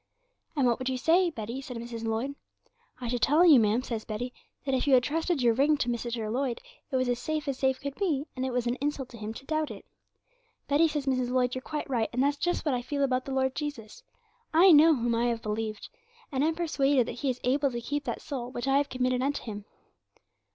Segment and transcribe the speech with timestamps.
[0.55, 2.33] '"And what would you say, Betty?" says Miss Lloyd.
[2.99, 4.33] '"I should tell you, ma'am," says Betty
[4.65, 6.31] "that if you had trusted your ring to Mr.
[6.33, 9.19] Lloyd, it was as safe as safe could be, and it was an insult to
[9.19, 9.85] him to doubt it."
[10.67, 13.31] '"Betty," says Miss Lloyd, "you're quite right; and that's just what I feel about the
[13.31, 14.01] Lord Jesus.
[14.55, 15.89] I know whom I have believed,
[16.31, 19.21] and am persuaded that He is able to keep that soul which I have committed
[19.21, 19.65] unto Him."'